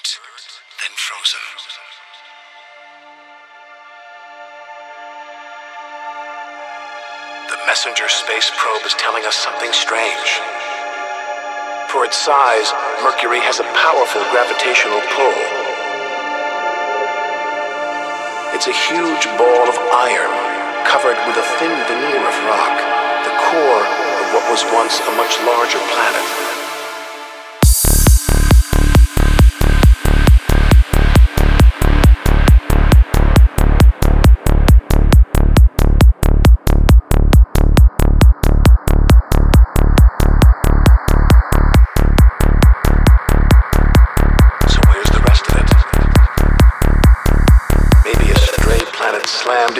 burnt, 0.00 0.48
then 0.80 0.94
frozen. 0.96 1.44
The 7.52 7.58
messenger 7.66 8.08
space 8.08 8.50
probe 8.56 8.86
is 8.86 8.94
telling 8.94 9.26
us 9.26 9.36
something 9.36 9.72
strange. 9.72 10.40
For 11.92 12.04
its 12.06 12.16
size, 12.16 12.72
Mercury 13.02 13.44
has 13.44 13.60
a 13.60 13.68
powerful 13.76 14.22
gravitational 14.32 15.02
pull. 15.12 15.38
It's 18.56 18.68
a 18.70 18.76
huge 18.88 19.26
ball 19.36 19.64
of 19.68 19.76
iron 19.92 20.32
covered 20.88 21.18
with 21.28 21.36
a 21.36 21.46
thin 21.60 21.74
veneer 21.90 22.22
of 22.24 22.36
rock, 22.48 22.76
the 23.26 23.34
core 23.52 23.84
of 23.84 24.26
what 24.32 24.44
was 24.48 24.64
once 24.72 25.00
a 25.04 25.12
much 25.18 25.36
larger 25.44 25.82
planet. 25.92 26.50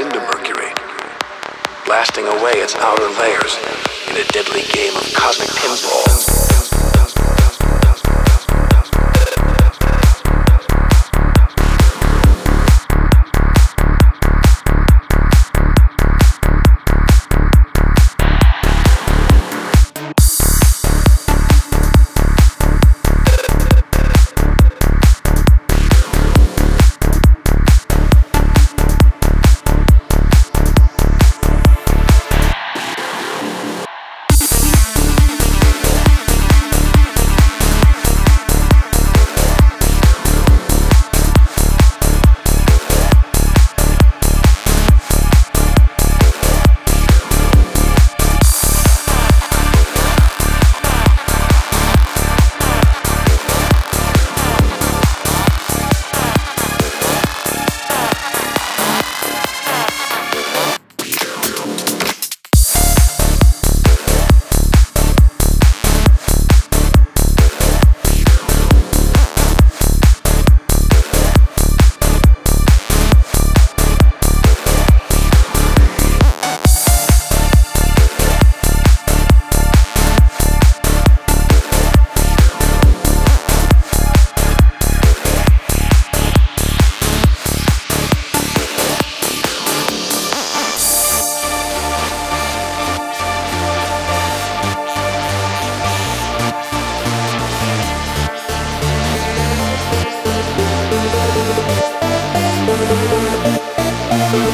Into 0.00 0.18
Mercury, 0.20 0.72
blasting 1.84 2.24
away 2.24 2.52
its 2.52 2.74
outer 2.77 3.08
layers 3.20 3.58
in 4.08 4.16
a 4.16 4.24
deadly 4.32 4.62
game 4.72 4.96
of 4.96 5.12
cosmic 5.12 5.50
pinball. 5.50 6.39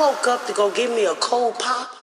woke 0.00 0.26
up 0.28 0.46
to 0.46 0.54
go 0.54 0.70
give 0.70 0.90
me 0.90 1.04
a 1.04 1.14
cold 1.16 1.58
pop. 1.58 1.99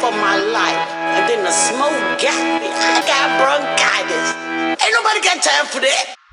For 0.00 0.10
my 0.10 0.36
life. 0.36 0.82
And 1.16 1.28
then 1.28 1.44
the 1.44 1.52
smoke 1.52 1.98
got 2.18 2.40
me. 2.60 2.68
I 2.70 3.00
got 3.06 3.26
bronchitis. 3.38 4.28
Ain't 4.82 4.94
nobody 4.94 5.20
got 5.22 5.42
time 5.42 5.66
for 5.66 5.80
that. 5.80 6.23